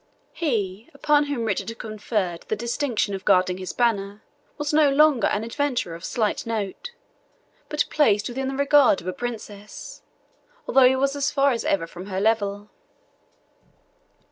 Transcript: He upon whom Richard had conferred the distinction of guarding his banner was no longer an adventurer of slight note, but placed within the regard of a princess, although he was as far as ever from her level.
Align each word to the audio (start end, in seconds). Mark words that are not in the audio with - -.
He 0.33 0.89
upon 0.95 1.25
whom 1.25 1.45
Richard 1.45 1.69
had 1.69 1.77
conferred 1.77 2.41
the 2.47 2.55
distinction 2.55 3.13
of 3.13 3.23
guarding 3.23 3.59
his 3.59 3.71
banner 3.71 4.23
was 4.57 4.73
no 4.73 4.89
longer 4.89 5.27
an 5.27 5.43
adventurer 5.43 5.93
of 5.93 6.03
slight 6.03 6.43
note, 6.43 6.89
but 7.69 7.85
placed 7.91 8.27
within 8.27 8.47
the 8.47 8.55
regard 8.57 8.99
of 9.01 9.05
a 9.07 9.13
princess, 9.13 10.01
although 10.67 10.87
he 10.89 10.95
was 10.95 11.15
as 11.15 11.29
far 11.29 11.51
as 11.51 11.63
ever 11.63 11.85
from 11.85 12.07
her 12.07 12.19
level. 12.19 12.71